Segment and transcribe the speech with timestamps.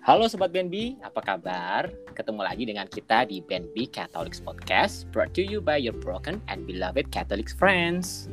[0.00, 1.92] Halo Sobat BNB, apa kabar?
[2.16, 6.64] Ketemu lagi dengan kita di BNB Catholics Podcast Brought to you by your broken and
[6.64, 8.24] beloved Catholics friends.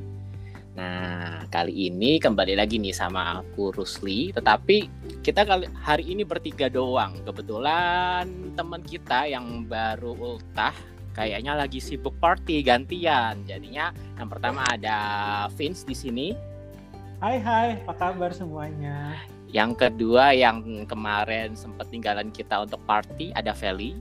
[0.79, 4.31] Nah, kali ini kembali lagi nih sama aku Rusli.
[4.31, 4.87] Tetapi
[5.19, 7.19] kita kali hari ini bertiga doang.
[7.27, 10.71] Kebetulan teman kita yang baru ultah
[11.17, 13.43] Kayaknya lagi sibuk party gantian.
[13.43, 14.97] Jadinya yang pertama ada
[15.57, 16.27] Vince di sini.
[17.19, 19.17] Hai hai, apa kabar semuanya?
[19.47, 23.95] Yang kedua yang kemarin sempat tinggalan kita untuk party ada Feli.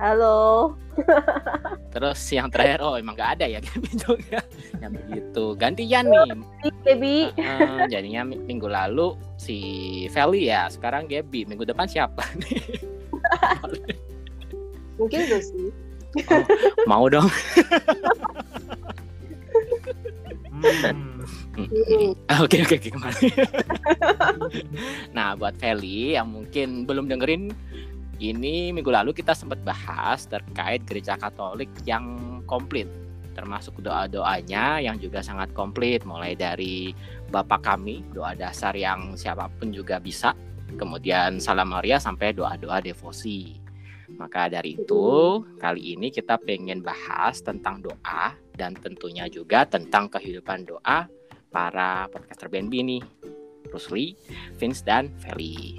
[0.00, 0.74] Halo.
[1.94, 3.60] Terus yang terakhir oh emang gak ada ya
[4.02, 4.40] juga.
[4.80, 5.44] Yang begitu.
[5.60, 6.30] Gantian nih.
[6.82, 7.16] Gaby.
[7.36, 9.58] Uh, jadinya minggu lalu si
[10.10, 11.46] Feli ya, sekarang Gaby.
[11.46, 12.80] Minggu depan siapa nih?
[14.98, 15.68] Mungkin gue sih.
[16.26, 16.42] Oh,
[16.90, 17.30] mau dong.
[20.60, 21.22] Hmm.
[22.44, 23.28] Oke oke oke kembali.
[25.16, 27.52] nah buat Feli yang mungkin belum dengerin
[28.20, 32.86] ini minggu lalu kita sempat bahas terkait gereja Katolik yang komplit.
[33.32, 36.92] Termasuk doa-doanya yang juga sangat komplit mulai dari
[37.32, 40.36] Bapak kami doa dasar yang siapa pun juga bisa.
[40.76, 43.58] Kemudian salam Maria sampai doa-doa devosi.
[44.18, 50.68] Maka dari itu kali ini kita pengen bahas tentang doa dan tentunya juga tentang kehidupan
[50.68, 51.08] doa
[51.50, 53.02] para podcaster BNB nih,
[53.74, 54.14] Rusli,
[54.56, 55.78] Vince, dan Feli.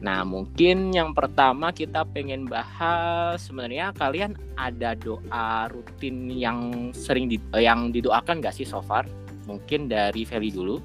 [0.00, 7.36] Nah, mungkin yang pertama kita pengen bahas sebenarnya kalian ada doa rutin yang sering di,
[7.52, 9.04] eh, yang didoakan gak sih so far?
[9.44, 10.80] Mungkin dari Feli dulu.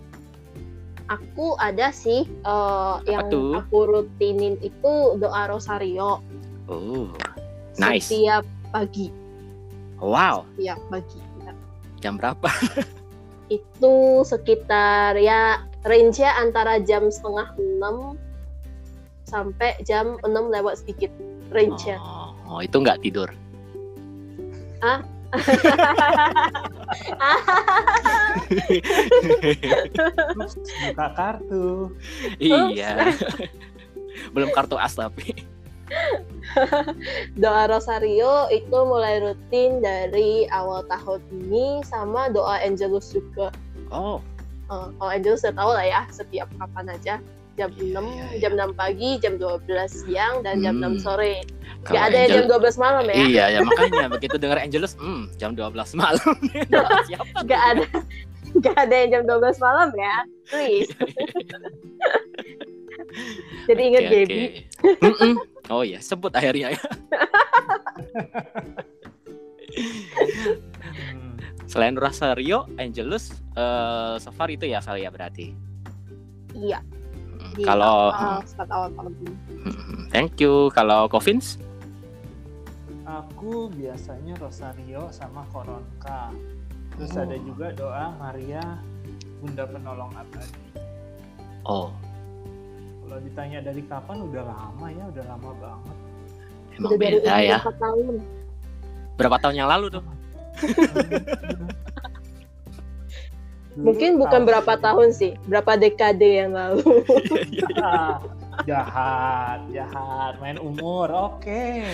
[1.06, 3.62] Aku ada sih uh, yang tuh?
[3.62, 6.20] aku rutinin itu doa rosario.
[6.66, 7.14] Oh,
[7.78, 8.10] nice.
[8.10, 9.14] Setiap pagi.
[10.02, 10.44] Wow.
[10.58, 11.22] Setiap pagi.
[11.46, 11.54] Ya.
[12.04, 12.50] Jam berapa?
[13.50, 18.18] itu sekitar ya range nya antara jam setengah enam
[19.26, 21.10] sampai jam enam lewat sedikit
[21.54, 21.98] range nya.
[22.02, 23.30] Oh, oh itu nggak tidur?
[24.82, 25.02] Ah?
[30.86, 31.92] Buka kartu.
[32.40, 33.12] iya.
[34.34, 35.55] Belum kartu as tapi.
[37.42, 43.50] doa rosario itu mulai rutin dari awal tahun ini sama doa angelus juga.
[43.90, 44.20] Oh.
[44.66, 47.16] Uh, kalau angelus udah tahu lah ya setiap kapan aja
[47.56, 48.40] jam Iya, 6, iya, iya.
[48.44, 51.00] jam 6 pagi, jam 12 siang dan jam Hmm.
[51.00, 51.40] 6 sore.
[51.88, 53.16] Kalau Gak ada yang Angel- jam 12 malam ya.
[53.16, 56.34] Iya, ya makanya begitu dengar Angelus, hmm, jam 12 malam.
[57.08, 57.38] Siapa?
[57.44, 57.86] Gak ada
[58.56, 60.16] gak ada yang jam 12 malam ya.
[60.46, 60.92] Please.
[63.66, 64.36] Jadi ingat Oke, Gaby.
[64.36, 65.00] oke.
[65.02, 65.34] Mm-mm.
[65.68, 66.82] Oh iya, sebut akhirnya ya.
[70.86, 71.36] Hmm.
[71.72, 75.52] Selain Rosario, Angelus, eh so far itu ya Val ya berarti.
[76.54, 76.80] Iya.
[77.36, 79.34] Mm, di Kalau awal, start awal tahun ini.
[79.66, 80.70] mm, thank you.
[80.72, 81.58] Kalau Covins,
[83.06, 86.34] Aku biasanya Rosario sama Koronka.
[86.96, 87.22] Terus Oh.
[87.22, 88.82] ada juga doa Maria
[89.38, 90.64] Bunda Penolong Abadi.
[91.66, 91.92] oh
[93.06, 95.96] Kalau ditanya dari kapan udah lama ya, udah lama banget.
[96.74, 97.62] emang Udah beda ya.
[97.62, 98.18] 4 tahun.
[99.16, 100.02] Berapa tahun yang lalu tuh?
[103.76, 106.82] Mungkin bukan tahun- berapa tahun sih, berapa dekade yang lalu.
[107.76, 108.18] Ah,
[108.66, 111.06] jahat, jahat, main umur.
[111.12, 111.86] Oke.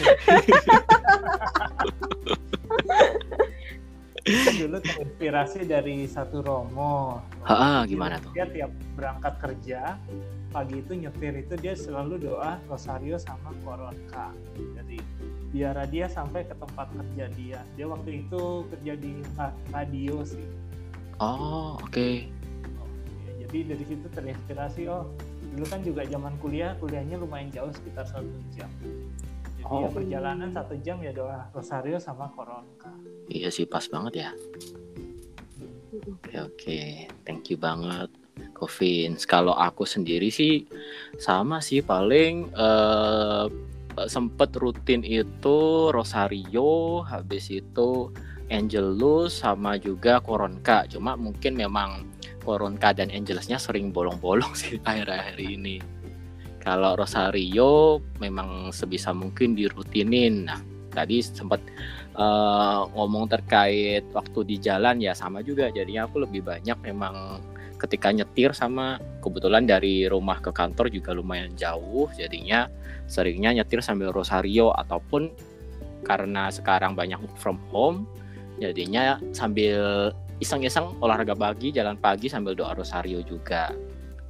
[4.26, 7.26] Dulu terinspirasi dari satu Romo.
[7.42, 8.30] Ah, gimana tuh?
[8.38, 9.98] Dia tiap berangkat kerja
[10.52, 14.36] pagi itu nyetir itu dia selalu doa Rosario sama Koronka.
[14.78, 15.02] Jadi
[15.50, 17.60] biar dia sampai ke tempat kerja dia.
[17.74, 20.46] Dia waktu itu kerja di ra- radio sih.
[21.18, 22.30] Oh, oke.
[22.30, 25.10] Ya, jadi dari situ terinspirasi oh
[25.52, 28.70] dulu kan juga zaman kuliah kuliahnya lumayan jauh sekitar satu jam.
[29.72, 29.94] Jadi ya Oh.
[29.96, 32.92] perjalanan satu jam ya doa Rosario sama Koronka.
[33.32, 34.30] Iya sih pas banget ya.
[36.12, 36.80] Oke, oke.
[37.24, 38.12] Thank you banget,
[38.52, 39.24] Covins.
[39.24, 40.68] Kalau aku sendiri sih
[41.16, 43.46] sama sih paling eh,
[44.12, 48.12] sempet rutin itu Rosario, habis itu
[48.52, 50.84] Angelus sama juga Koronka.
[50.92, 52.12] Cuma mungkin memang
[52.44, 55.80] Koronka dan Angelusnya sering bolong-bolong sih akhir-akhir ini.
[56.62, 60.46] Kalau Rosario memang sebisa mungkin dirutinin.
[60.46, 60.62] Nah,
[60.94, 61.58] tadi sempat
[62.14, 65.74] eh, ngomong terkait waktu di jalan ya sama juga.
[65.74, 67.42] Jadinya aku lebih banyak memang
[67.82, 72.06] ketika nyetir sama kebetulan dari rumah ke kantor juga lumayan jauh.
[72.14, 72.70] Jadinya
[73.10, 75.34] seringnya nyetir sambil rosario ataupun
[76.06, 78.10] karena sekarang banyak work from home
[78.58, 80.10] jadinya sambil
[80.42, 83.74] iseng-iseng olahraga pagi jalan pagi sambil doa rosario juga.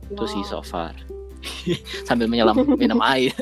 [0.07, 0.95] Itu sih so far
[2.07, 3.33] sambil menyelam minum air.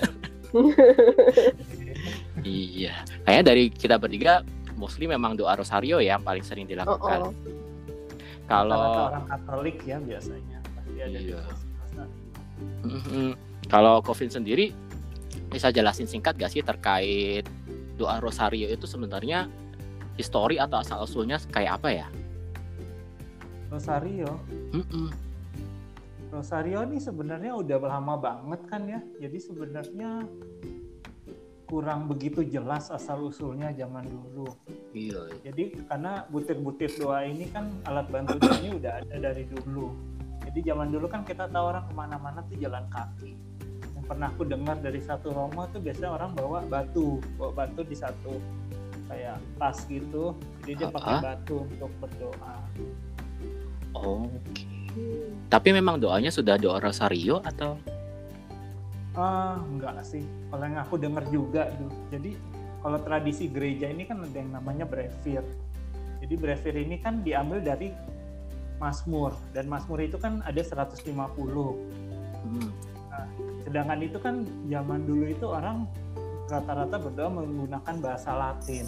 [2.42, 4.42] iya, kayaknya dari kita bertiga
[4.80, 7.30] mostly memang doa rosario ya yang paling sering dilakukan.
[7.30, 7.34] Oh, oh.
[8.50, 8.82] Kalau
[9.14, 11.42] orang Katolik ya biasanya pasti ada di Iya.
[12.84, 13.32] Mhm.
[13.70, 14.74] kalau Kevin sendiri
[15.54, 17.46] bisa jelasin singkat gak sih terkait
[17.96, 19.46] doa rosario itu sebenarnya
[20.18, 22.08] histori atau asal usulnya kayak apa ya?
[23.70, 24.42] Rosario,
[24.74, 25.14] Mm-mm.
[26.30, 29.02] Rosario ini sebenarnya udah lama banget kan ya.
[29.18, 30.30] Jadi sebenarnya
[31.70, 34.50] kurang begitu jelas asal usulnya zaman dulu.
[34.94, 35.30] Iya.
[35.46, 39.94] Jadi karena butir-butir doa ini kan alat bantu ini udah ada dari dulu.
[40.50, 43.38] Jadi zaman dulu kan kita tahu orang ke mana-mana tuh jalan kaki.
[43.94, 47.94] Yang pernah aku dengar dari satu Romo tuh biasanya orang bawa batu, bawa batu di
[47.94, 48.42] satu
[49.06, 50.34] kayak tas gitu.
[50.66, 52.56] Jadi dia pakai batu untuk berdoa.
[53.94, 54.79] Oke.
[54.94, 55.30] Hmm.
[55.50, 57.78] Tapi memang doanya sudah doa rosario atau?
[59.18, 60.24] Ah, enggak sih.
[60.54, 61.92] Kalau yang aku dengar juga tuh.
[62.14, 62.38] Jadi
[62.80, 65.44] kalau tradisi gereja ini kan ada yang namanya brevir.
[66.24, 67.92] Jadi brevir ini kan diambil dari
[68.80, 71.04] Mazmur dan Mazmur itu kan ada 150.
[71.10, 72.70] Hmm.
[73.68, 75.84] Sedangkan itu kan zaman dulu itu orang
[76.48, 78.88] rata-rata berdoa menggunakan bahasa Latin.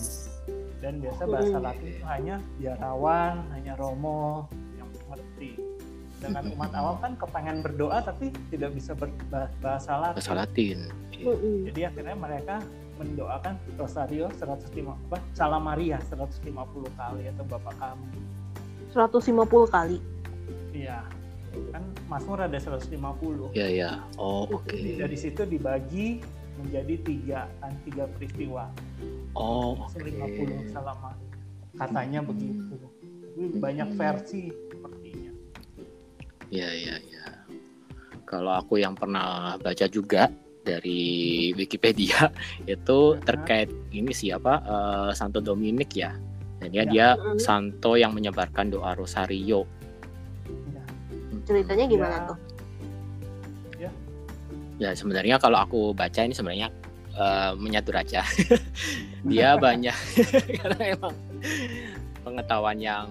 [0.81, 1.65] Dan biasa bahasa Hmm.
[1.67, 4.47] Latin itu hanya biarawan, hanya romo.
[6.21, 10.17] Sedangkan umat awam kan kepengen berdoa tapi tidak bisa berbahasa Latin.
[10.21, 10.77] Bahasa Latin.
[11.17, 11.65] Mm-mm.
[11.65, 12.61] Jadi akhirnya mereka
[13.01, 16.45] mendoakan Rosario 150 apa Salam Maria 150
[16.93, 18.05] kali atau Bapak kami.
[18.93, 19.33] 150
[19.73, 19.97] kali.
[20.77, 21.01] Iya.
[21.73, 23.57] Kan Mazmur ada 150.
[23.57, 23.91] Iya ya.
[24.21, 24.69] Oh oke.
[24.69, 26.21] Jadi dari situ dibagi
[26.61, 28.69] menjadi tiga kan tiga peristiwa.
[29.33, 29.97] Oh oke.
[29.97, 31.33] 150 Salam Maria.
[31.81, 32.77] Katanya begitu.
[32.77, 34.53] Tapi banyak versi.
[36.51, 37.25] Iya iya iya.
[38.27, 40.27] Kalau aku yang pernah baca juga
[40.61, 42.29] dari Wikipedia
[42.69, 46.11] itu terkait ini siapa eh, Santo Dominic ya.
[46.61, 46.91] Dan dia, Ya.
[46.91, 47.39] dia Mm.
[47.41, 49.65] santo yang menyebarkan doa rosario.
[50.69, 50.83] Ya.
[51.41, 52.27] Ceritanya gimana Ya.
[52.29, 52.37] tuh?
[54.81, 56.73] Ya sebenarnya kalau aku baca ini sebenarnya
[57.13, 58.25] eh, menyatur aja.
[59.29, 59.93] dia banyak
[60.57, 61.13] karena emang
[62.21, 63.07] pengetahuan yang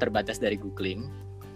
[0.00, 1.04] terbatas dari googling.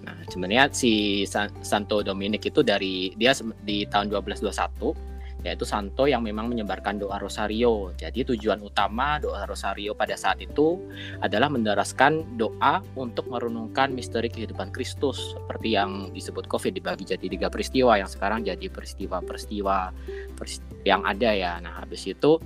[0.03, 3.33] Nah sebenarnya si San- Santo Dominic itu dari dia
[3.63, 5.13] di tahun 1221
[5.43, 7.91] yaitu santo yang memang menyebarkan doa rosario.
[7.99, 10.79] Jadi tujuan utama doa rosario pada saat itu
[11.19, 17.49] adalah mendaraskan doa untuk merenungkan misteri kehidupan Kristus seperti yang disebut COVID dibagi jadi tiga
[17.51, 19.79] peristiwa yang sekarang jadi peristiwa-peristiwa
[20.87, 21.59] yang ada ya.
[21.59, 22.39] Nah, habis itu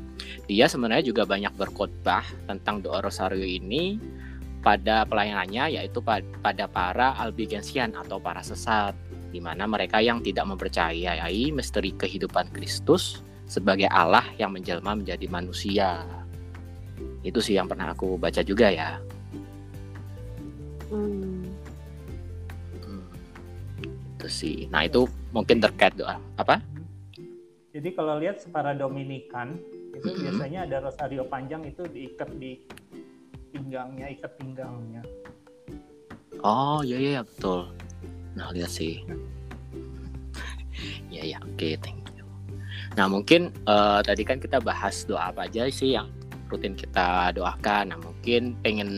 [0.49, 4.01] dia sebenarnya juga banyak berkhotbah tentang doa rosario ini
[4.67, 8.99] pada pelayanannya yaitu pa- pada para albigensian atau para sesat
[9.31, 16.03] di mana mereka yang tidak mempercayai misteri kehidupan Kristus sebagai Allah yang menjelma menjadi manusia.
[17.23, 18.99] Itu sih yang pernah aku baca juga ya.
[20.91, 21.47] Hmm.
[22.83, 23.07] Hmm.
[24.19, 24.67] Itu sih.
[24.67, 26.59] Nah, itu mungkin terkait doa apa?
[27.71, 29.55] Jadi kalau lihat para Dominikan
[29.95, 30.23] itu Mhm.
[30.27, 32.59] biasanya ada rosario panjang itu diikat di
[33.57, 35.03] pinggangnya, ikat pinggangnya.
[36.45, 37.73] Oh, iya iya betul.
[38.37, 39.01] Nah, lihat sih.
[41.09, 42.29] Iya ya, oke, thank you.
[43.01, 46.13] Nah, mungkin eh, tadi kan kita bahas doa apa aja sih yang
[46.53, 47.97] rutin kita doakan.
[47.97, 48.91] Nah, mungkin pengen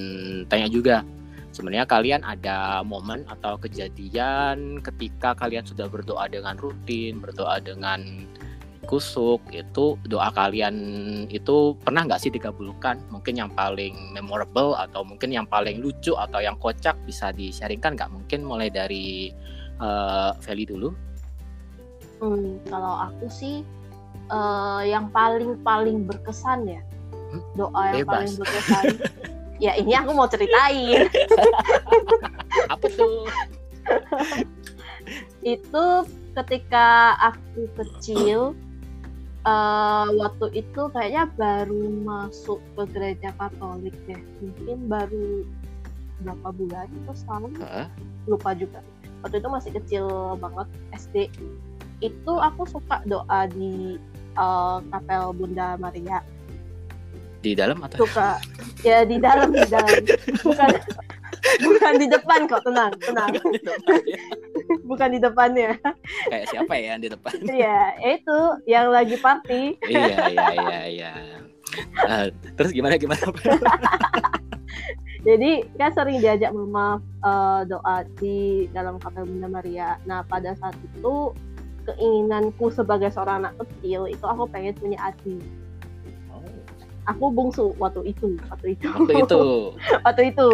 [0.51, 1.07] tanya juga.
[1.55, 8.27] Sebenarnya kalian ada momen atau kejadian ketika kalian sudah berdoa dengan rutin, berdoa dengan
[8.89, 10.75] kusuk, itu doa kalian
[11.29, 12.97] itu pernah nggak sih dikabulkan?
[13.13, 18.09] Mungkin yang paling memorable atau mungkin yang paling lucu atau yang kocak bisa di-sharingkan nggak?
[18.09, 19.29] Mungkin mulai dari
[19.79, 20.89] eh, Feli dulu.
[22.25, 23.61] Hmm, kalau aku sih
[24.33, 26.81] eh, yang paling paling berkesan ya
[27.29, 28.13] Hmm, doa yang bebas.
[28.17, 28.85] paling berkesan.
[29.65, 31.09] ya ini aku mau ceritain.
[32.73, 33.29] Apa tuh?
[35.41, 35.85] itu
[36.37, 38.53] ketika aku kecil
[39.49, 44.21] eh, waktu itu kayaknya baru masuk ke gereja Katolik deh.
[44.45, 45.49] Mungkin baru
[46.21, 47.89] berapa bulan atau setahun Hah?
[48.29, 48.85] lupa juga.
[49.25, 50.05] Waktu itu masih kecil
[50.39, 51.17] banget SD
[51.99, 53.97] itu aku suka doa di
[54.37, 56.21] eh, kapel Bunda Maria.
[57.39, 58.05] Di dalam atau?
[58.05, 58.39] Suka.
[58.83, 59.95] Ya di dalam di dalam.
[60.47, 60.71] Bukan
[61.63, 63.31] bukan di depan kok tenang tenang.
[63.35, 64.21] Di depan ya?
[64.85, 65.77] Bukan di depannya
[66.27, 67.33] Kayak siapa ya yang di depan?
[67.49, 71.13] ya itu yang lagi party iya iya iya iya.
[72.01, 73.21] Eh, terus gimana gimana?
[75.21, 78.39] jadi kan sering diajak mama eh, doa di
[78.71, 81.35] dalam kapel Bunda Maria nah pada saat itu
[81.85, 85.41] keinginanku sebagai seorang anak kecil itu aku pengen punya adik
[86.29, 86.45] Oh,
[87.09, 89.41] aku bungsu waktu itu waktu itu waktu itu.
[90.07, 90.49] waktu itu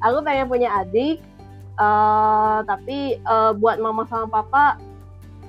[0.00, 1.22] aku pengen punya adik
[1.74, 4.76] eh, tapi eh, buat mama sama papa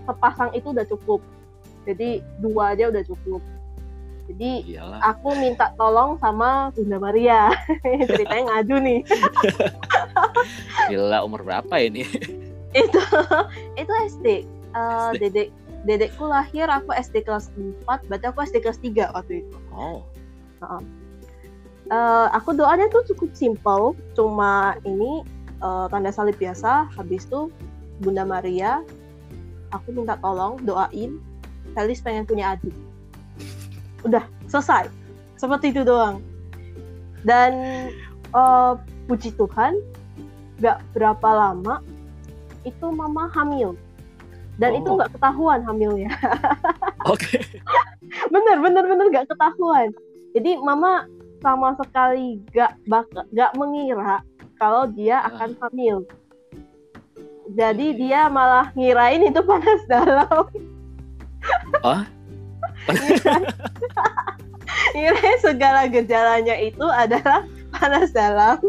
[0.03, 1.19] sepasang itu udah cukup.
[1.83, 3.41] Jadi dua aja udah cukup.
[4.23, 5.03] Jadi Iyalah.
[5.03, 7.51] aku minta tolong sama Bunda Maria.
[8.07, 8.99] Ceritanya ngadu nih.
[10.89, 12.07] Gila umur berapa ini?
[12.73, 13.01] itu
[13.77, 14.27] itu SD
[14.73, 15.21] Eh, SD.
[15.21, 15.47] dedek
[15.83, 17.51] dedekku lahir aku SD kelas
[17.85, 19.57] 4 berarti aku SD kelas 3 waktu itu.
[19.69, 20.01] Oh,
[21.83, 25.21] Eh, aku doanya tuh cukup simple cuma ini
[25.63, 26.91] eh, tanda salib biasa.
[26.93, 27.47] Habis itu
[28.03, 28.83] Bunda Maria
[29.73, 31.17] aku minta tolong doain
[31.73, 32.75] Felis pengen punya adik.
[34.05, 34.91] Udah selesai.
[35.39, 36.21] Seperti itu doang.
[37.25, 37.51] Dan
[38.29, 38.73] eh,
[39.07, 39.79] puji Tuhan
[40.61, 41.81] gak berapa lama
[42.63, 43.73] itu mama hamil.
[44.61, 44.95] Dan itu Oh.
[45.01, 46.13] nggak ketahuan hamilnya.
[47.13, 47.41] Oke.
[48.29, 49.89] bener bener bener gak ketahuan.
[50.37, 51.09] Jadi mama
[51.41, 54.21] sama sekali gak bak gak mengira
[54.63, 55.27] kalau dia Ah.
[55.27, 56.07] akan hamil
[57.51, 60.47] jadi dia malah ngirain itu panas dalam
[61.83, 61.99] Oh?
[64.95, 68.63] ngirain segala gejalanya itu adalah panas dalam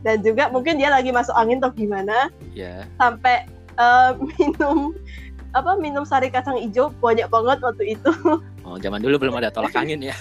[0.00, 2.88] dan juga mungkin dia lagi masuk angin atau gimana Ya.
[2.96, 3.44] sampai
[3.76, 4.96] eh, minum
[5.50, 8.12] apa minum sari kacang hijau banyak banget waktu itu
[8.62, 10.14] Oh, zaman dulu belum ada tolak angin ya.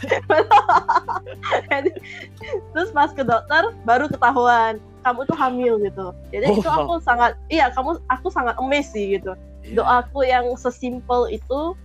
[2.74, 6.86] terus pas ke dokter baru ketahuan kamu tuh hamil gitu jadi itu Oh.
[6.86, 9.76] aku sangat iya kamu aku sangat amazed sih gitu Iya.
[9.76, 11.76] doaku yang sesimpel itu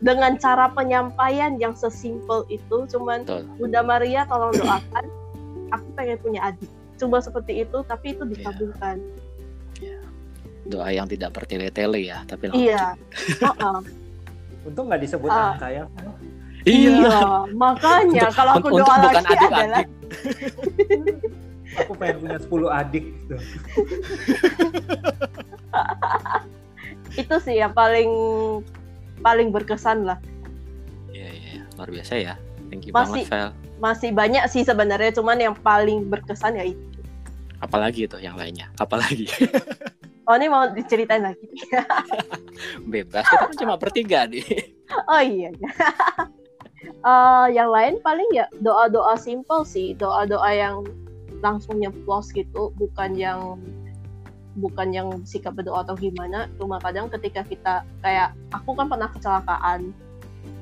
[0.00, 3.44] dengan cara penyampaian yang sesimpel itu cuman Betul.
[3.56, 5.04] Bunda Maria tolong doakan
[5.74, 8.14] aku pengen punya adik cuma seperti itu tapi Iya.
[8.14, 8.96] itu dikabulkan
[10.62, 12.94] Doa yang tidak bertele-tele ya, tapi iya
[13.42, 13.80] Oh, oh.
[14.62, 15.56] Untung nggak disebut Ah.
[15.56, 15.84] angka ya.
[16.62, 17.48] Iya.
[17.50, 19.80] makanya Untuk- kalau aku untuk doa bukan lagi adalah.
[21.78, 23.34] Aku pengen punya 10 adik gitu.
[27.14, 28.10] itu sih yang paling
[29.20, 30.18] paling berkesan lah
[31.10, 32.34] Iya, iya, luar biasa ya.
[32.70, 33.50] Thank you Masih- banget, Vel.
[33.82, 36.86] masih banyak sih sebenarnya cuman yang paling berkesan ya itu
[37.60, 38.70] Apalagi tuh yang lainnya?
[38.78, 39.28] Apalagi?
[40.30, 41.44] oh ini mau diceritain lagi
[42.92, 44.46] Bebas, kita kan cuma bertiga nih.
[45.12, 45.70] oh iya iya.
[46.80, 50.84] Eh, yang lain paling ya doa-doa simple sih doa-doa yang
[51.40, 53.56] langsung nyeplos gitu bukan yang
[54.58, 56.50] bukan yang sikap berdoa atau gimana.
[56.58, 59.94] Cuma kadang ketika kita kayak aku kan pernah kecelakaan.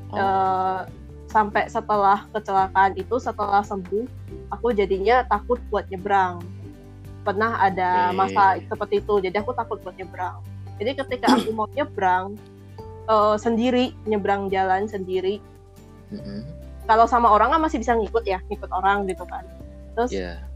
[0.08, 0.80] Oh, Eh,
[1.28, 4.08] sampai setelah kecelakaan itu setelah sembuh
[4.48, 6.40] aku jadinya takut buat nyebrang.
[7.24, 10.40] Pernah ada masa seperti itu jadi aku takut buat nyebrang.
[10.80, 12.36] Jadi ketika aku mau nyebrang
[13.08, 15.40] eh, sendiri nyebrang jalan sendiri.
[16.08, 16.40] Mm-mm.
[16.88, 19.44] kalau sama orang kan masih bisa ngikut ya ngikut orang gitu kan.
[19.92, 20.47] Terus Iya.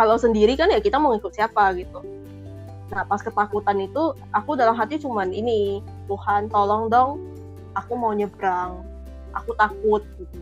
[0.00, 2.00] Kalau sendiri kan ya kita mau ngikut siapa gitu
[2.88, 7.20] nah pas ketakutan itu aku dalam hati cuman ini Tuhan tolong dong
[7.76, 8.80] aku mau nyebrang
[9.36, 10.40] aku takut gitu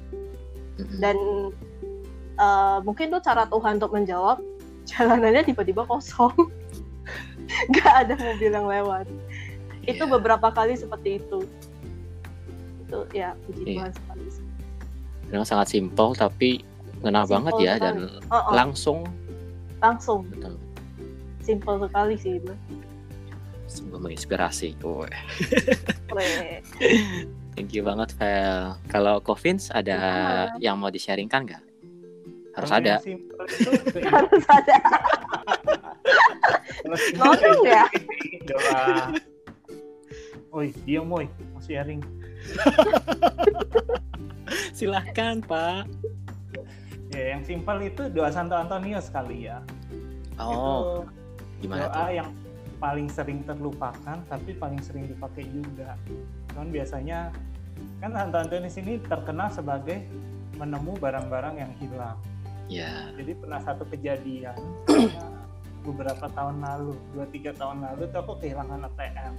[1.03, 1.19] dan
[2.39, 4.39] eh, mungkin tuh cara Tuhan untuk menjawab
[4.95, 6.31] jalanannya tiba-tiba kosong
[7.75, 9.05] nggak ada mobil yang lewat
[9.89, 10.13] itu Iya.
[10.15, 11.43] beberapa kali seperti itu
[12.87, 13.73] itu ya puji Iya.
[13.77, 14.25] Tuhan sekali.
[15.29, 16.65] Memang sangat simpel tapi
[17.05, 17.85] ngena banget ya sekali.
[17.85, 17.97] dan
[18.29, 19.05] Oh, oh, langsung
[19.79, 20.59] langsung betul
[21.43, 22.53] simple sekali sih itu
[23.69, 24.81] sungguh menginspirasi.
[24.81, 26.65] Keren.
[27.53, 28.81] Thank you banget, Vel.
[28.89, 30.57] Kalau Covins ada Sama.
[30.59, 31.63] yang mau di-sharingkan nggak?
[32.57, 32.97] Harus ada.
[32.99, 34.77] harus ada
[37.21, 37.85] Nodong ya?
[40.49, 42.01] Oi, dia moy, mau sharing.
[44.73, 45.85] Silahkan, Pak.
[47.19, 49.59] Ya, yang simpel itu doa Santo Antonius kali ya.
[50.39, 51.03] Oh,
[51.59, 52.11] itu gimana doa tuh?
[52.15, 52.31] yang
[52.79, 55.99] paling sering terlupakan tapi paling sering dipakai juga.
[56.55, 57.35] Cuman biasanya
[57.99, 60.07] kan Santo Antonius ini terkenal sebagai
[60.55, 62.19] menemu barang-barang yang hilang.
[62.71, 63.11] Ya.
[63.19, 64.55] Jadi pernah satu kejadian
[65.87, 69.35] beberapa tahun lalu, dua tiga tahun lalu tuh aku kehilangan ATM.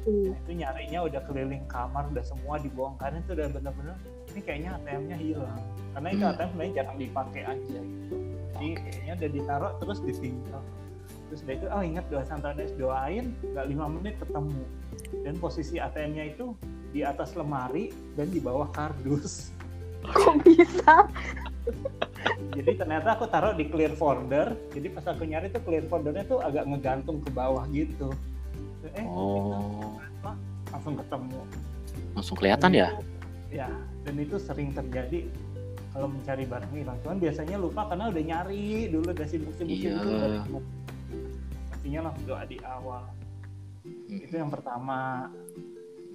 [0.00, 0.32] Hmm.
[0.32, 3.96] Nah, itu nyarinya udah keliling kamar, udah semua dibongkar itu udah bener-bener
[4.32, 5.60] ini kayaknya ATM-nya hilang.
[5.90, 6.32] Karena itu Hmm.
[6.32, 8.14] ATM sebenarnya jarang dipakai aja gitu.
[8.50, 10.62] Jadi kayaknya udah ditaruh terus ditinggal.
[11.30, 14.62] Terus dia itu oh ingat doa Santo Antonius doain nggak lima menit ketemu.
[15.22, 16.54] Dan posisi ATM-nya itu
[16.90, 19.54] di atas lemari dan di bawah kardus.
[20.00, 21.04] kok bisa
[22.56, 24.56] Jadi ternyata aku taruh di clear folder.
[24.72, 28.10] Jadi pas aku nyari tuh clear foldernya tuh agak ngegantung ke bawah gitu.
[28.96, 30.00] Eh, Oh.
[30.70, 31.40] langsung ketemu
[32.14, 32.88] langsung kelihatan ya
[33.50, 33.66] ya
[34.02, 35.28] dan itu sering terjadi
[35.90, 36.96] kalau mencari barang hilang.
[37.02, 39.98] Cuman biasanya lupa karena udah nyari dulu udah sibuk-sibuk Iya.
[39.98, 40.58] dulu.
[41.68, 43.04] Pastinya langsung doa di awal.
[44.06, 45.28] Itu yang pertama.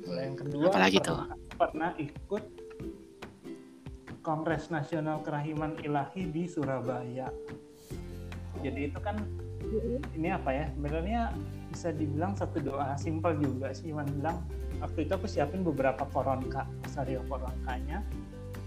[0.06, 1.18] Kalau yang kedua Apalagi tuh?
[1.18, 2.44] pernah, pernah ikut
[4.22, 7.30] Kongres Nasional Kerahiman Ilahi di Surabaya.
[8.62, 9.18] Jadi itu kan
[10.14, 10.66] ini apa ya?
[10.74, 11.22] Sebenarnya
[11.76, 13.92] bisa dibilang satu doa simpel juga sih.
[13.92, 14.40] Cuman bilang
[14.80, 18.00] waktu itu aku siapin beberapa koronka rosario koronkanya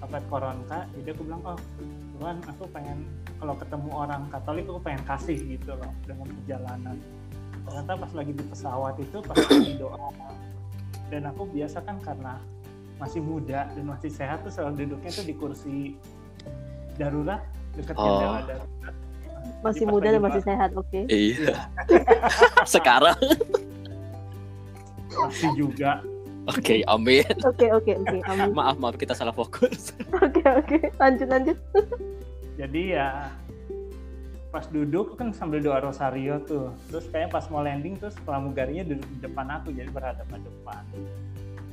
[0.04, 0.84] paket koronka.
[0.92, 1.58] Jadi aku bilang oh
[2.20, 3.08] Tuhan aku pengen
[3.40, 6.96] kalau ketemu orang Katolik aku pengen kasih gitu loh dengan perjalanan.
[7.64, 10.12] Ternyata pas lagi di pesawat itu pas lagi doa
[11.08, 12.36] dan aku biasa kan karena
[13.00, 15.76] masih muda dan masih sehat tuh selalu duduknya tuh di kursi
[17.00, 17.40] darurat
[17.78, 18.04] dekat Oh.
[18.04, 18.77] jendela darurat
[19.58, 21.00] Masih muda dan masih sehat, oke.
[21.10, 21.66] iya
[22.78, 23.18] sekarang
[25.10, 25.98] masih juga
[26.46, 28.16] oke amin Oke, oke, oke.
[28.24, 28.54] Amin.
[28.54, 30.78] maaf maaf kita salah fokus Oke, oke.
[30.96, 31.56] Lanjut, lanjut.
[32.54, 33.08] jadi ya
[34.48, 39.04] pas duduk kan sambil doa rosario tuh terus kayaknya pas mau landing terus pramugarinya duduk
[39.06, 40.82] di depan aku jadi berhadapan depan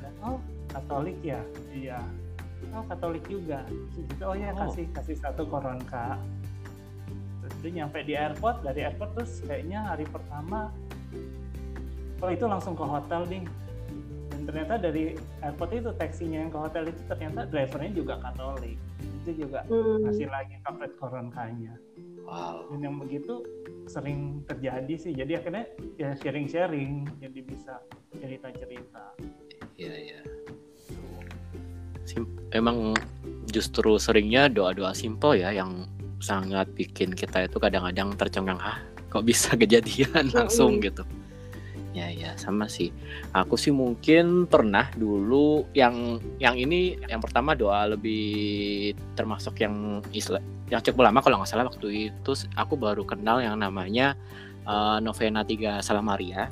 [0.03, 0.37] Dan, oh
[0.67, 1.39] katolik ya
[1.71, 2.03] iya
[2.75, 3.63] oh katolik juga
[3.95, 4.67] Terus oh ya Oh.
[4.67, 6.44] kasih kasih satu koronka terus
[7.61, 10.69] dia nyampe di airport dari airport terus kayaknya hari pertama
[12.23, 13.45] oh itu langsung ke hotel ding
[14.31, 18.77] dan ternyata dari airport itu taksinya yang ke hotel itu ternyata drivernya juga katolik.
[19.23, 20.05] Itu juga Hmm.
[20.05, 21.73] ngasih lagi karet koronkanya.
[22.25, 22.69] Wow.
[22.73, 23.41] Dan yang begitu
[23.89, 25.13] sering terjadi sih.
[25.15, 25.65] Jadi akhirnya
[25.97, 27.79] ya sharing sharing jadi bisa
[28.17, 29.03] cerita cerita
[29.75, 30.19] iya iya.
[32.05, 32.93] Sim- emang
[33.49, 35.89] justru seringnya doa-doa simple ya yang
[36.25, 40.81] sangat bikin kita itu kadang-kadang tercengang ah kok bisa kejadian langsung?
[40.81, 41.05] Gitu.
[41.93, 42.91] Ya ya sama sih.
[43.31, 50.43] Aku sih mungkin pernah dulu yang yang ini yang pertama doa lebih termasuk yang Islam
[50.67, 54.17] yang cukup lama kalau nggak salah waktu itu aku baru kenal yang namanya
[54.65, 56.49] eh, novena tiga Salam Maria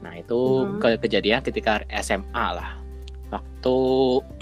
[0.00, 0.34] nah itu
[0.66, 0.80] Mhm.
[0.80, 2.80] ke- kejadian ketika SMA lah.
[3.28, 3.76] Waktu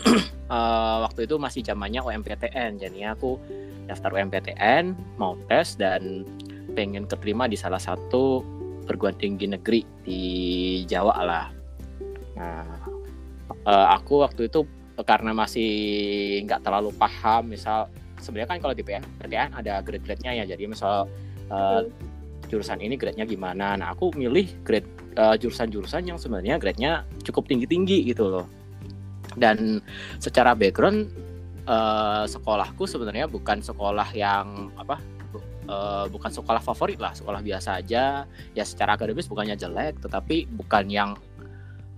[0.54, 3.34] eh, waktu itu masih zamannya UMPTN jadi aku
[3.90, 6.22] daftar UMPTN mau tes dan
[6.78, 8.46] pengen keterima di salah satu
[8.86, 10.22] perguruan tinggi negeri di
[10.86, 11.46] Jawa lah.
[12.38, 12.66] Nah
[13.66, 14.62] eh, aku waktu itu
[15.02, 15.70] karena masih
[16.46, 17.88] nggak terlalu paham misal
[18.20, 21.08] sebenarnya kan kalau di PTN ada grade-grade-nya ya jadi misal
[21.50, 21.88] eh,
[22.50, 23.78] jurusan ini grade-nya gimana.
[23.78, 24.86] Nah aku milih grade
[25.18, 28.46] eh, jurusan-jurusan yang sebenarnya grade-nya cukup tinggi-tinggi gitu loh.
[29.38, 29.78] Dan
[30.18, 31.29] secara background
[31.66, 34.96] eh, sekolahku sebenarnya bukan sekolah yang apa
[35.68, 38.24] eh, bukan sekolah favorit lah sekolah biasa aja.
[38.56, 41.10] Ya secara akademis bukannya jelek tetapi bukan yang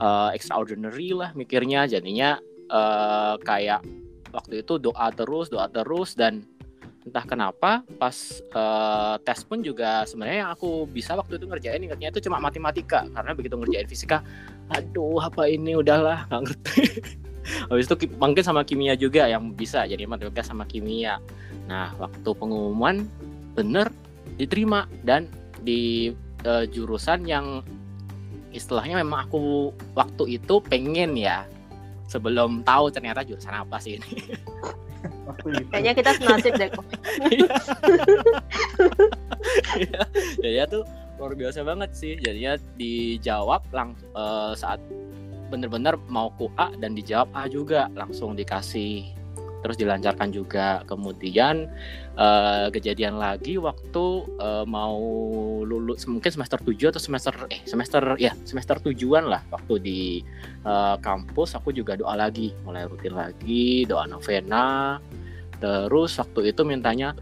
[0.01, 1.87] eh, extraordinary lah mikirnya.
[1.87, 2.39] Jadinya
[2.71, 3.83] eh, kayak
[4.33, 6.43] waktu itu doa terus doa terus dan
[7.03, 12.15] entah kenapa pas eh, tes pun juga sebenarnya yang aku bisa waktu itu ngerjain ingatnya
[12.15, 13.07] itu cuma matematika.
[13.11, 14.23] Karena begitu ngerjain fisika
[14.71, 15.75] aduh apa ini?
[15.75, 16.83] Udahlah nggak ngerti
[17.67, 21.19] habis itu ki- mungkin sama kimia juga yang bisa jadi matematika sama kimia.
[21.67, 23.07] Nah waktu pengumuman
[23.59, 23.91] bener
[24.39, 24.87] diterima.
[25.03, 25.29] Dan
[25.63, 27.63] di eh, jurusan yang
[28.53, 31.47] istilahnya memang aku waktu itu pengen ya.
[32.11, 34.37] Sebelum tahu ternyata jurusan apa sih ini.
[35.25, 35.69] Waktu itu.
[35.73, 36.87] Kayaknya kita senasib deh kok.
[39.81, 40.01] Iya,
[40.39, 40.83] jadinya tuh
[41.17, 42.21] luar biasa banget sih.
[42.21, 44.79] Jadinya dijawab lang eh, saat
[45.53, 49.13] bener-bener mau ku A dan dijawab A juga langsung dikasih.
[49.63, 50.83] Terus dilancarkan juga.
[50.89, 51.69] Kemudian
[52.17, 54.05] eh, kejadian lagi waktu
[54.41, 54.99] eh, mau
[55.63, 59.45] lulus mungkin semester 7 atau semester eh semester ya semester tujuan lah.
[59.53, 60.01] Waktu di
[60.65, 62.57] eh, kampus aku juga doa lagi.
[62.65, 64.97] Mulai rutin lagi doa novena.
[65.61, 67.15] Terus waktu itu mintanya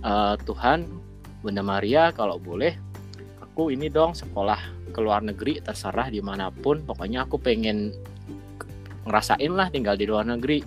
[0.00, 0.86] eh, Tuhan
[1.42, 2.72] Bunda Maria kalau boleh
[3.42, 7.96] aku ini dong sekolah ke luar negeri terserah di mana pun pokoknya aku pengen
[9.08, 10.62] ngerasain lah tinggal di luar negeri.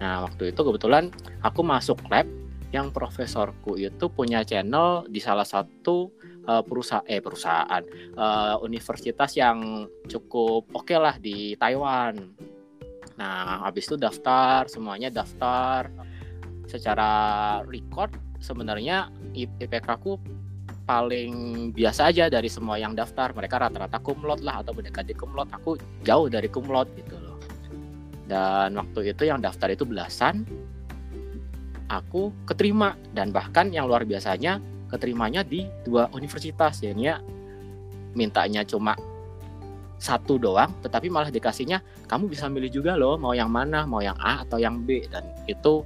[0.00, 1.12] Nah waktu itu kebetulan
[1.44, 2.24] aku masuk lab
[2.74, 6.10] yang profesorku itu punya channel di salah satu
[6.48, 7.82] eh, perusahaan eh perusahaan
[8.14, 12.34] eh, universitas yang cukup oke lah di Taiwan.
[13.14, 15.90] Nah habis itu daftar semuanya daftar.
[16.64, 17.12] Secara
[17.68, 20.18] record sebenarnya IPK ku
[20.84, 21.32] paling
[21.72, 23.32] biasa aja dari semua yang daftar.
[23.32, 25.48] Mereka rata-rata kumlot lah atau mendekati kumlot.
[25.52, 27.40] Aku jauh dari kumlot gitu loh.
[28.28, 30.44] Dan waktu itu yang daftar itu belasan.
[31.88, 32.96] Aku keterima.
[33.12, 34.60] Dan bahkan yang luar biasanya
[34.92, 36.84] keterimanya di dua universitas.
[36.84, 37.20] Jadinya
[38.14, 38.94] mintanya cuma
[39.98, 44.18] satu doang tetapi malah dikasihnya kamu bisa milih juga loh mau yang mana mau yang
[44.20, 45.08] A atau yang B.
[45.08, 45.80] Dan itu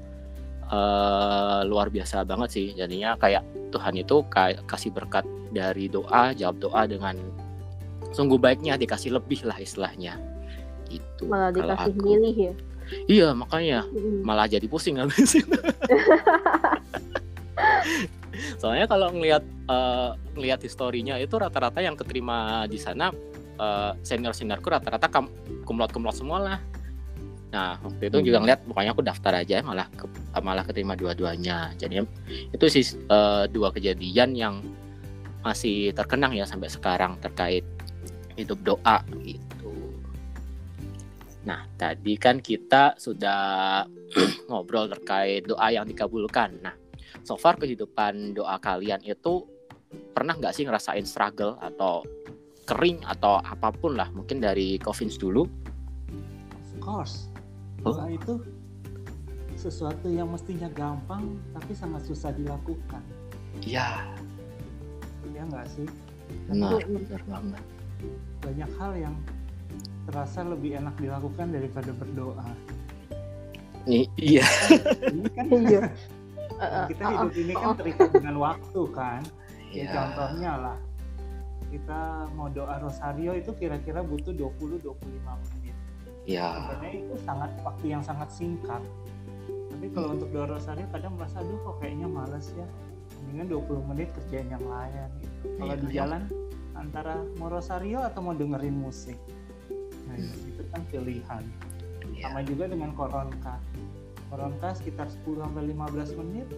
[0.68, 2.66] uh, luar biasa banget sih.
[2.76, 7.16] Jadinya kayak Tuhan itu kayak kasih berkat dari doa jawab doa dengan
[8.12, 10.16] sungguh baiknya dikasih lebih lah istilahnya.
[10.88, 12.04] Itu malah dikasih aku.
[12.04, 12.54] milih ya?
[13.04, 13.84] Iya makanya.
[13.92, 14.24] Mm.
[14.24, 15.44] malah jadi pusing habisin
[18.60, 23.10] soalnya kalau ngelihat uh, ngelihat historinya itu rata-rata yang keterima di sana
[23.58, 25.10] uh, senior seniorku rata-rata
[25.66, 26.58] kumlot kumlot semua lah
[27.48, 30.04] nah waktu itu juga ngeliat pokoknya aku daftar aja malah ke,
[30.44, 31.72] malah keterima dua-duanya.
[31.80, 32.04] Jadi
[32.52, 34.60] itu sih uh, dua kejadian yang
[35.40, 37.64] masih terkenang ya sampai sekarang terkait
[38.36, 39.72] hidup doa gitu.
[41.48, 43.82] Nah tadi kan kita sudah
[44.52, 46.60] ngobrol terkait doa yang dikabulkan.
[46.60, 46.76] Nah
[47.24, 49.48] so far kehidupan doa kalian itu
[50.12, 52.04] pernah nggak sih ngerasain struggle atau
[52.68, 55.48] kering atau apa pun lah mungkin dari Covins dulu?
[56.52, 57.37] Of course
[57.86, 58.08] oh.
[58.10, 58.42] itu
[59.58, 63.02] sesuatu yang mestinya gampang tapi sangat susah dilakukan.
[63.66, 64.06] Iya.
[65.34, 65.88] Iya nggak sih?
[66.46, 67.64] Benar benar banget.
[68.38, 69.14] banyak hal yang
[70.06, 72.46] terasa lebih enak dilakukan daripada berdoa.
[73.90, 74.46] I iya.
[75.10, 75.82] Ini kan iya.
[76.86, 79.20] kita hidup ini kan terikat dengan waktu kan?
[79.74, 80.78] Ya, contohnya lah
[81.68, 85.57] kita mau doa rosario itu kira-kira butuh 20-25 menit.
[86.28, 86.68] Ya.
[86.68, 88.84] Sebenarnya itu sangat waktu yang sangat singkat.
[89.48, 92.68] Tapi kalau untuk doa rosario kadang merasa aduh kok kayaknya males ya.
[93.24, 95.36] Mendingan 20 menit kerjaan yang lain gitu.
[95.56, 96.36] Kalau ya, di jalan ya.
[96.76, 99.16] antara mau rosario atau mau dengerin musik.
[100.04, 100.50] Nah, hmm.
[100.52, 101.42] itu kan pilihan.
[102.12, 102.28] Ya.
[102.28, 103.56] Sama juga dengan koronka.
[104.28, 106.48] Koronka sekitar 10 sampai 15 menit.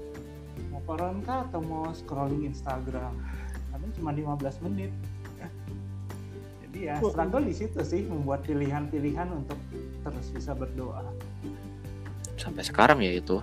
[0.75, 3.15] Mau koronka atau mau scrolling Instagram
[3.81, 4.93] kadang cuma 15 menit
[6.81, 9.61] jadi ya struggle di situ sih membuat pilihan-pilihan untuk
[10.01, 11.05] terus bisa berdoa.
[12.41, 13.37] Sampai sekarang ya itu.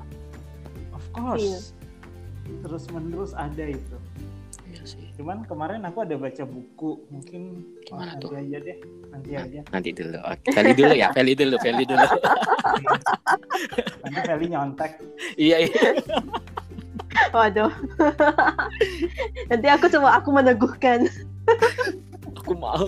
[0.89, 1.45] Of course.
[1.45, 1.59] Iya.
[2.63, 3.97] terus menerus ada itu.
[4.65, 5.05] Iya sih.
[5.19, 8.31] Cuman kemarin aku ada baca buku mungkin Gimana oh, nanti tuh?
[8.39, 8.77] aja deh
[9.11, 9.61] nanti nah, aja.
[9.69, 10.17] nanti dulu.
[10.25, 12.07] Oke Feli dulu ya Feli dulu Feli dulu.
[14.07, 14.91] Nanti Feli nyontek.
[15.37, 15.89] Iya iya.
[17.35, 17.71] Waduh.
[19.51, 21.05] Nanti aku coba aku meneguhkan.
[22.47, 22.87] aku mau.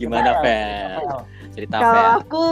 [0.00, 1.28] Gimana, Fel?
[1.52, 2.46] Cerita Kalau aku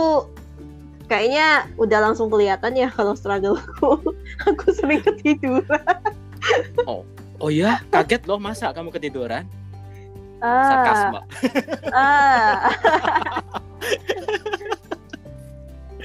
[1.09, 4.13] kayaknya udah langsung kelihatan ya kalau struggle aku.
[4.53, 5.81] aku sering ketiduran.
[6.85, 7.09] oh.
[7.43, 9.45] Oh ya, kaget loh masa kamu ketiduran?
[10.39, 10.71] Ah.
[10.71, 11.21] Sarkasme.
[11.91, 12.71] Ah.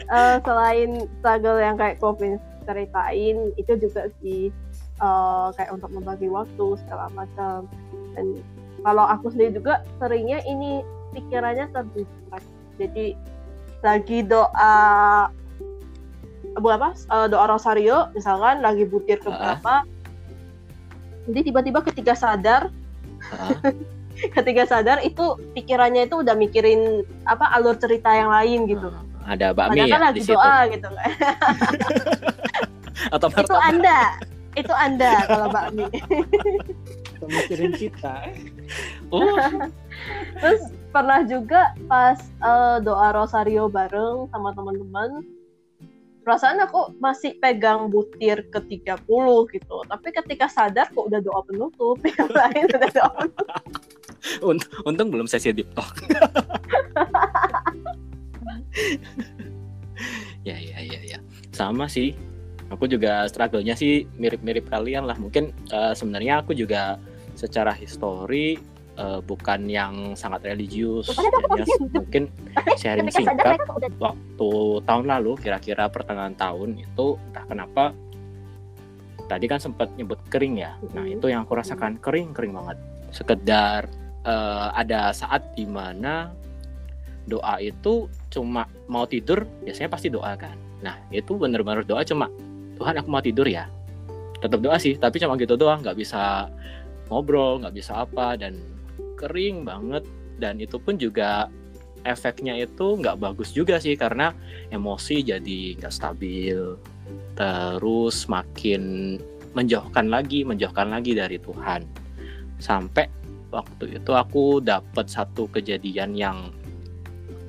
[0.09, 4.49] uh, selain struggle yang kayak covid ceritain itu juga sih
[4.99, 7.65] uh, kayak untuk membagi waktu segala macam
[8.15, 8.39] dan
[8.81, 12.47] kalau aku sendiri juga seringnya ini pikirannya terdistract.
[12.79, 13.13] Jadi
[13.83, 14.75] lagi doa
[16.59, 19.83] apa uh, doa rosario misalkan lagi butir ke berapa uh.
[21.29, 22.67] jadi tiba-tiba ketika sadar
[23.31, 23.55] uh.
[24.35, 28.91] ketika sadar itu pikirannya itu udah mikirin apa alur cerita yang lain gitu.
[28.91, 30.73] Uh ada bakmi Padahal ya lagi di doa situ.
[30.73, 30.87] gitu
[33.15, 33.99] atau itu anda
[34.57, 35.85] itu anda kalau bakmi
[37.27, 38.33] mikirin kita.
[39.13, 39.37] Oh.
[40.41, 45.25] terus pernah juga pas uh, doa rosario bareng sama teman-teman
[46.23, 49.01] perasaan aku masih pegang butir ke 30
[49.49, 49.77] gitu.
[49.89, 53.63] Tapi ketika sadar kok udah doa penutup yang lain udah doa penutup.
[54.85, 55.93] Untung belum sesi deep talk.
[60.47, 61.19] Ya ya ya ya.
[61.51, 62.15] Sama sih
[62.69, 65.17] aku juga struggle-nya sih mirip-mirip kalian lah.
[65.17, 67.01] Mungkin uh, sebenarnya aku juga
[67.33, 68.57] secara histori
[68.99, 71.09] uh, bukan yang sangat religius.
[71.57, 72.29] Ya, mungkin
[72.77, 73.59] sharing singkat
[73.97, 74.51] waktu
[74.85, 77.83] tahun lalu kira-kira pertengahan tahun itu entah kenapa
[79.29, 80.77] tadi kan sempat nyebut kering ya.
[80.93, 82.77] Nah itu yang aku rasakan kering kering banget.
[83.09, 83.89] Sekedar
[84.25, 86.33] uh, ada saat di mana
[87.29, 90.57] doa itu cuma mau tidur biasanya pasti doa kan.
[90.81, 92.29] Nah itu bener-bener doa cuma
[92.79, 93.67] Tuhan aku mau tidur ya.
[94.39, 96.47] Tetap doa sih tapi cuma gitu doang nggak bisa
[97.11, 98.57] ngobrol nggak bisa apa dan
[99.19, 100.07] kering banget.
[100.39, 101.51] Dan itu pun juga
[102.07, 104.31] efeknya itu nggak bagus juga sih karena
[104.71, 106.79] emosi jadi nggak stabil.
[107.35, 109.15] Terus makin
[109.51, 111.83] menjauhkan lagi menjauhkan lagi dari Tuhan.
[112.63, 113.11] Sampai
[113.51, 116.37] waktu itu aku dapat satu kejadian yang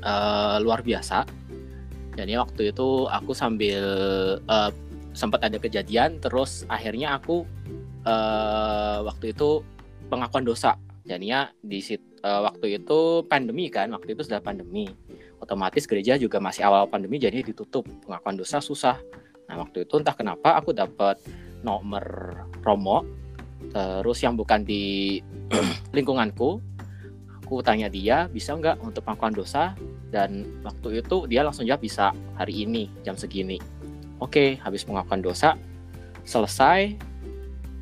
[0.03, 1.29] uh, luar biasa.
[2.19, 3.85] Jadi waktu itu aku sambil
[4.51, 4.73] uh,
[5.13, 7.43] sempat ada kejadian, terus akhirnya aku
[8.07, 9.65] uh, waktu itu
[10.09, 10.79] pengakuan dosa.
[11.07, 14.87] Jadinya di sit, uh, waktu itu pandemi kan waktu itu sudah pandemi.
[15.41, 17.89] Otomatis gereja juga masih awal pandemi jadi ditutup.
[18.05, 19.01] Pengakuan dosa susah.
[19.49, 21.17] Nah waktu itu entah kenapa aku dapat
[21.65, 22.05] nomor
[22.61, 23.03] promo.
[23.73, 25.19] Terus yang bukan di
[25.97, 26.61] lingkunganku
[27.41, 29.75] aku tanya dia bisa nggak untuk pengakuan dosa?
[30.13, 33.80] Dan waktu itu dia langsung jawab bisa hari ini jam segini
[34.21, 35.57] oke habis pengakuan dosa
[36.23, 36.95] selesai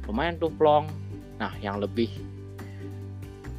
[0.07, 0.89] lumayan tuh plong
[1.37, 2.09] nah yang lebih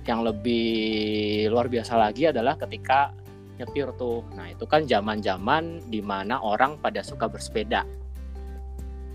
[0.10, 3.14] yang lebih luar biasa lagi adalah ketika
[3.62, 4.26] nyetir tuh.
[4.34, 7.84] Nah itu kan zaman-zaman di mana orang pada suka bersepeda.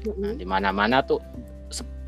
[0.05, 1.19] Nah, di mana-mana tuh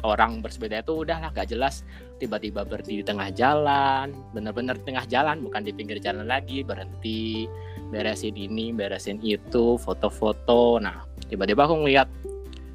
[0.04, 1.82] orang bersepeda itu udahlah gak jelas
[2.20, 7.48] tiba-tiba berdiri di tengah jalan, bener-bener di tengah jalan bukan di pinggir jalan lagi berhenti
[7.88, 10.78] beresin ini, beresin itu, foto-foto.
[10.78, 12.08] Nah tiba-tiba aku ngeliat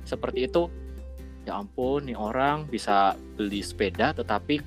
[0.04, 0.68] seperti itu,
[1.48, 4.62] ya ampun nih orang bisa beli sepeda tetapi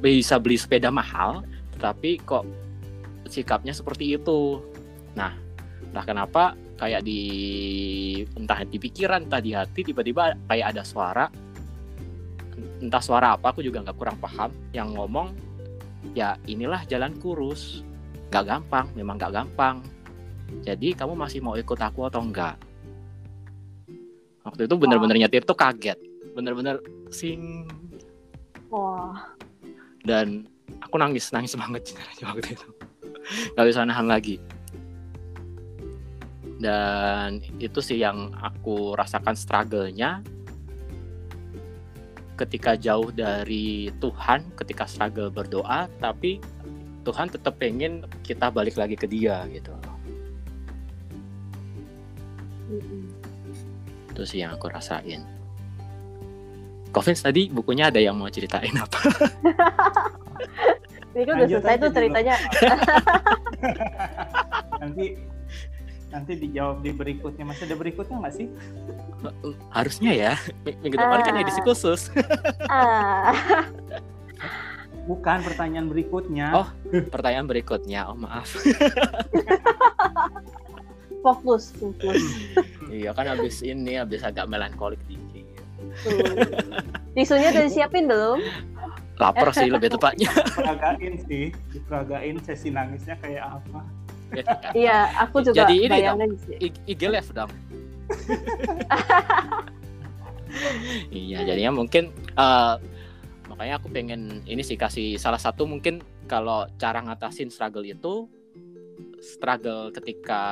[0.00, 1.44] bisa beli sepeda mahal
[1.76, 2.46] tetapi kok
[3.28, 4.62] sikapnya seperti itu?
[5.18, 5.36] Nah
[5.90, 7.22] entah kenapa kayak di
[8.34, 11.30] entah di pikiran entah di hati tiba-tiba kayak ada suara
[12.82, 15.32] entah suara apa aku juga nggak kurang paham yang ngomong
[16.12, 17.80] ya inilah jalan kurus.
[18.28, 19.76] Nggak gampang memang nggak gampang.
[20.60, 22.60] Jadi kamu masih mau ikut aku atau enggak
[24.44, 25.96] waktu itu bener-bener nyetir tuh kaget.
[26.36, 26.78] Bener-bener
[27.08, 27.64] sing.
[28.68, 29.34] Wah.
[30.04, 30.44] Dan
[30.84, 31.96] aku nangis nangis banget
[32.28, 32.68] waktu itu.
[33.56, 34.36] Nggak bisa nahan lagi.
[36.60, 40.20] Dan itu sih yang aku rasakan struggle-nya.
[42.34, 46.42] Ketika jauh dari Tuhan ketika struggle berdoa tapi
[47.06, 49.70] Tuhan tetap pengen kita balik lagi ke dia gitu
[54.14, 55.26] itu sih yang aku rasain
[56.94, 59.02] Kovins tadi bukunya ada yang mau ceritain apa?
[61.14, 62.38] Ini kan udah selesai tuh ceritanya.
[64.78, 65.18] nanti
[66.14, 67.50] nanti dijawab di berikutnya.
[67.50, 68.46] Masih ada berikutnya nggak sih?
[69.74, 70.32] Harusnya ya.
[70.62, 72.14] Minggu depan uh, kan edisi khusus.
[72.70, 73.34] uh.
[75.10, 76.62] Bukan pertanyaan berikutnya.
[76.62, 76.68] Oh,
[77.10, 78.06] pertanyaan berikutnya.
[78.06, 78.54] Oh, maaf.
[81.24, 82.22] fokus, fokus.
[82.94, 85.18] iya kan habis ini habis agak melankolik di
[87.14, 88.38] Tisunya udah disiapin belum?
[89.22, 90.26] Lapar sih lebih tepatnya.
[90.26, 93.80] Diperagain sih, diperagain sesi nangisnya kayak apa.
[94.74, 96.18] iya, aku juga Jadi ini dong,
[96.58, 97.50] IG live dong.
[101.14, 102.74] iya, jadinya mungkin uh,
[103.46, 108.26] makanya aku pengen ini sih kasih salah satu mungkin kalau cara ngatasin struggle itu
[109.22, 110.42] struggle ketika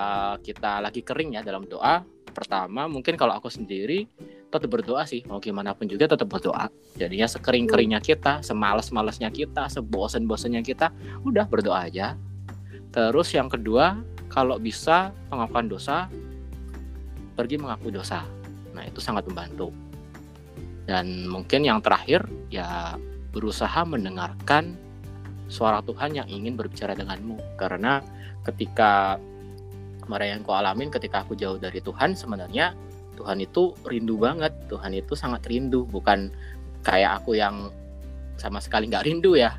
[0.47, 4.09] kita lagi kering ya dalam doa pertama mungkin kalau aku sendiri
[4.53, 5.25] tetap berdoa sih.
[5.25, 6.69] Mau gimana pun juga tetap berdoa.
[7.01, 10.93] Jadinya sekering keringnya kita semales malesnya kita sebosen bosennya kita
[11.25, 12.17] udah berdoa aja.
[12.93, 16.09] Terus yang kedua kalau bisa pengakuan dosa
[17.33, 18.29] pergi mengaku dosa.
[18.77, 19.73] Nah itu sangat membantu.
[20.85, 23.01] Dan mungkin yang terakhir ya
[23.33, 24.77] berusaha mendengarkan
[25.49, 27.57] suara Tuhan yang ingin berbicara denganmu.
[27.57, 28.05] Karena
[28.45, 29.17] ketika
[30.03, 32.75] kemarin yang kau alamin ketika aku jauh dari Tuhan sebenarnya
[33.17, 34.51] Tuhan itu rindu banget.
[34.67, 36.33] Tuhan itu sangat rindu bukan
[36.83, 37.71] kayak aku yang
[38.41, 39.55] sama sekali nggak rindu ya.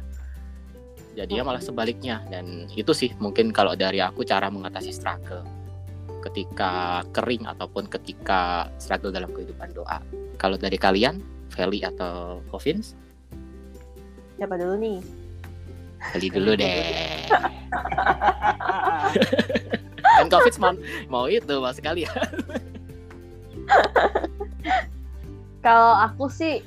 [1.14, 5.46] Jadinya malah sebaliknya dan itu sih mungkin kalau dari aku cara mengatasi struggle.
[6.24, 10.02] Ketika kering ataupun ketika struggle dalam kehidupan doa.
[10.40, 11.22] Kalau dari kalian
[11.54, 12.98] Feli atau Kovins
[14.44, 15.00] siapa dulu nih?
[16.12, 16.76] Feli dulu deh
[20.20, 20.74] kan Kovins mau,
[21.10, 22.14] mau itu mas sekali ya
[25.64, 26.60] Kalau aku sih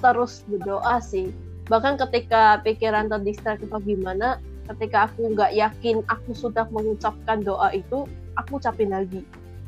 [0.00, 1.28] terus berdoa sih.
[1.68, 4.40] Bahkan ketika pikiran terdistrak atau gimana,
[4.72, 8.08] ketika aku nggak yakin aku sudah mengucapkan doa itu,
[8.40, 9.20] aku ucapin lagi.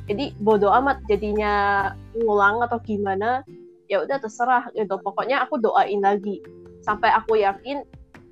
[0.08, 3.44] Jadi bodoh amat jadinya ngulang atau gimana,
[3.92, 4.96] ya udah terserah gitu.
[5.04, 6.40] Pokoknya aku doain lagi
[6.80, 7.84] sampai aku yakin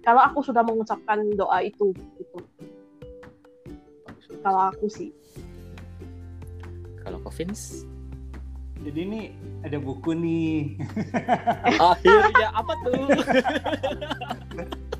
[0.04, 2.38] kalau aku sudah mengucapkan doa itu gitu.
[4.44, 5.10] Kalau aku sih.
[7.00, 7.88] Kalau Kovins?
[8.84, 9.20] jadi ini
[9.64, 10.76] ada buku nih.
[11.80, 13.08] Akhirnya apa tuh?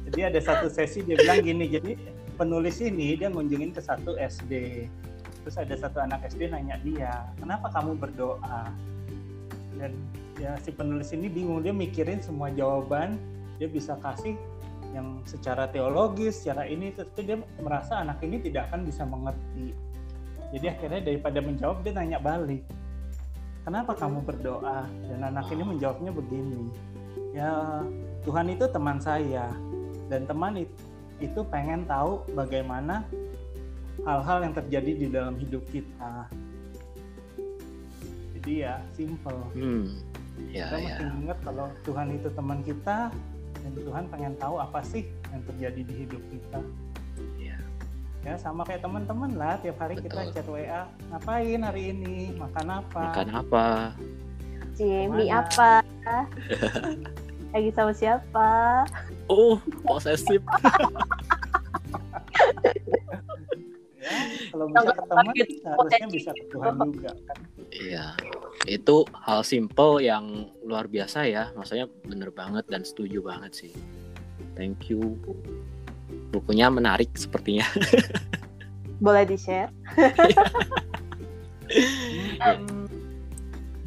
[0.08, 1.92] jadi ada satu sesi dia bilang gini, jadi
[2.40, 4.84] penulis ini dia ngunjungin ke satu SD.
[5.44, 8.72] Terus ada satu anak SD nanya dia, kenapa kamu berdoa?
[9.76, 9.92] Dan
[10.40, 13.20] ya si penulis ini bingung, dia mikirin semua jawaban,
[13.60, 14.32] dia bisa kasih
[14.94, 19.74] yang secara teologis, secara ini, tapi dia merasa anak ini tidak akan bisa mengerti.
[20.54, 22.62] Jadi akhirnya daripada menjawab dia nanya balik
[23.64, 26.68] kenapa kamu berdoa dan anak ini menjawabnya begini
[27.32, 27.80] ya
[28.22, 29.50] Tuhan itu teman saya
[30.12, 30.76] dan teman itu,
[31.18, 33.02] itu pengen tahu bagaimana
[34.04, 36.28] hal-hal yang terjadi di dalam hidup kita
[38.38, 39.88] jadi ya simple Hmm.
[40.50, 40.82] Ya, kita ya.
[40.82, 43.14] mesti ingat kalau Tuhan itu teman kita
[43.64, 46.60] dan Tuhan pengen tahu apa sih yang terjadi di hidup kita
[47.34, 47.56] Iya.
[48.22, 50.32] ya sama kayak teman-teman lah tiap hari kita Betul.
[50.34, 53.66] chat WA ngapain hari ini makan apa Makan apa?
[54.74, 55.40] Jamie Ke mana?
[55.40, 55.70] apa?
[57.54, 58.50] Lagi sama siapa?
[59.26, 60.42] Oh, posesif.
[63.96, 64.18] ya
[64.50, 65.24] kalau bisa teman
[65.64, 67.38] harusnya bisa ke Tuhan juga kan
[67.70, 68.06] Iya.
[68.64, 71.52] Itu hal simple yang luar biasa ya.
[71.52, 73.72] Maksudnya bener banget dan setuju banget sih.
[74.56, 75.20] Thank you.
[76.32, 77.64] Bukunya menarik sepertinya.
[79.04, 79.70] Boleh di-share?
[82.40, 82.86] Hmm.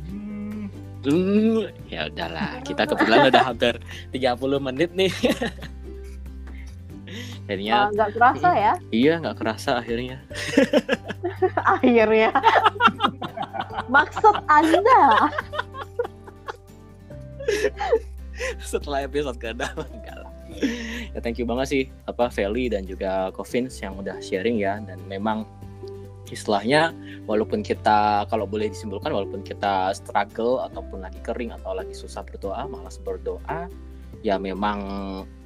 [0.08, 0.68] Hmm.
[1.08, 2.60] Hmm, ya udahlah.
[2.68, 3.80] Kita kebetulan udah hampir
[4.12, 5.14] 30 menit nih.
[7.48, 10.20] Jadinya Eh, Nggak kerasa ya iya nggak kerasa akhirnya.
[11.80, 12.30] akhirnya.
[13.88, 15.32] Maksud Anda?
[18.62, 20.32] setelah episode ke enggak lah
[21.14, 25.00] ya thank you banget sih apa Feli dan juga Covins yang udah sharing ya dan
[25.10, 25.46] memang
[26.28, 26.92] istilahnya
[27.24, 32.68] walaupun kita kalau boleh disimpulkan walaupun kita struggle ataupun lagi kering atau lagi susah berdoa
[32.68, 33.72] malas berdoa
[34.28, 34.80] ya memang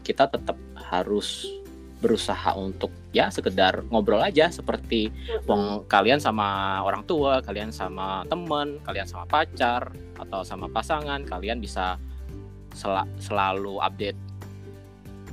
[0.02, 0.58] kita tetap
[0.90, 1.46] harus
[2.02, 5.14] berusaha untuk ya sekedar ngobrol aja seperti
[5.46, 11.62] wong kalian sama orang tua, kalian sama temen, kalian sama pacar atau sama pasangan, kalian
[11.62, 12.02] bisa
[12.74, 14.18] sel- selalu update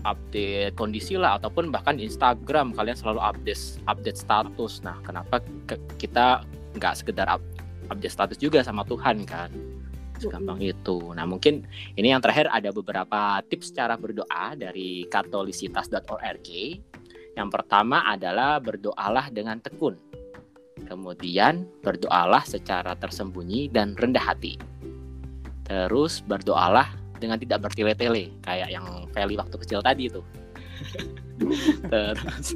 [0.06, 4.84] update kondisi lah ataupun bahkan di Instagram kalian selalu update update status.
[4.84, 6.44] Nah, kenapa ke- kita
[6.76, 7.44] nggak sekedar up-
[7.88, 9.50] update status juga sama Tuhan kan?
[10.18, 11.14] Segampang itu.
[11.14, 11.62] Nah, mungkin
[11.94, 16.48] ini yang terakhir ada beberapa tips cara berdoa dari katolisitas.org.
[17.38, 19.94] Yang pertama adalah berdoalah dengan tekun.
[20.86, 24.58] Kemudian berdoalah secara tersembunyi dan rendah hati.
[25.68, 30.22] Terus berdoalah dengan tidak bertele-tele kayak yang Feli waktu kecil tadi itu.
[31.92, 32.54] Terus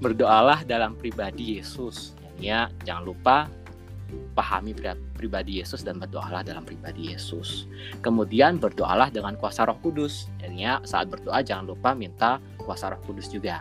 [0.00, 2.16] berdoalah dalam pribadi Yesus.
[2.38, 3.50] Ya, jangan lupa
[4.32, 7.68] pahami pri- pribadi Yesus dan berdoalah dalam pribadi Yesus.
[8.00, 10.30] Kemudian berdoalah dengan kuasa Roh Kudus.
[10.40, 13.60] Jadinya saat berdoa jangan lupa minta kuasa Roh Kudus juga.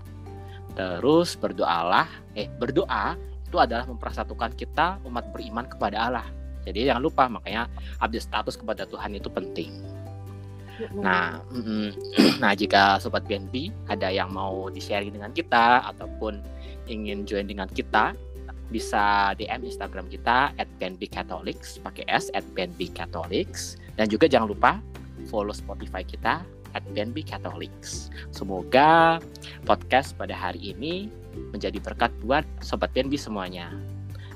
[0.77, 2.05] Terus berdoalah,
[2.37, 6.27] eh berdoa itu adalah mempersatukan kita umat beriman kepada Allah.
[6.67, 7.71] Jadi jangan lupa makanya
[8.03, 9.71] update status kepada Tuhan itu penting.
[10.93, 11.89] Nah, mm,
[12.43, 16.43] nah jika sobat BNB ada yang mau di-sharing dengan kita ataupun
[16.85, 18.13] ingin join dengan kita,
[18.67, 20.67] bisa DM Instagram kita at
[21.07, 22.43] Catholics pakai S at
[22.91, 24.71] Catholics dan juga jangan lupa
[25.31, 26.43] follow Spotify kita
[26.75, 26.83] at
[27.25, 28.13] Catholics.
[28.29, 29.17] Semoga
[29.65, 31.09] podcast pada hari ini
[31.53, 33.71] menjadi berkat buat sobat BNB semuanya.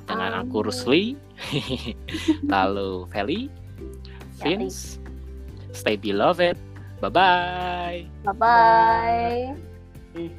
[0.09, 0.67] Dengan aku.
[0.67, 1.15] Rusli,
[2.51, 3.47] lalu Feli,
[4.43, 4.99] Vince,
[5.71, 6.57] stay beloved.
[6.99, 7.99] Bye bye.
[8.27, 9.41] Bye bye.
[10.19, 10.29] Ih,